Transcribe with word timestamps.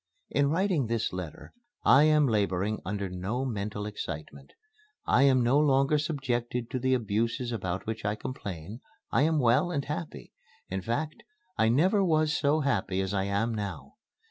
In 0.31 0.49
writing 0.49 0.87
this 0.87 1.13
letter 1.13 1.53
I 1.83 2.05
am 2.05 2.25
laboring 2.27 2.81
under 2.83 3.07
no 3.07 3.45
mental 3.45 3.85
excitement. 3.85 4.53
I 5.05 5.21
am 5.21 5.43
no 5.43 5.59
longer 5.59 5.99
subjected 5.99 6.71
to 6.71 6.79
the 6.79 6.95
abuses 6.95 7.51
about 7.51 7.85
which 7.85 8.03
I 8.03 8.15
complain. 8.15 8.81
I 9.11 9.21
am 9.21 9.37
well 9.37 9.69
and 9.69 9.85
happy. 9.85 10.33
In 10.71 10.81
fact 10.81 11.21
I 11.55 11.69
never 11.69 12.03
was 12.03 12.35
so 12.35 12.61
happy 12.61 12.99
as 12.99 13.13
I 13.13 13.25
am 13.25 13.53
now. 13.53 13.97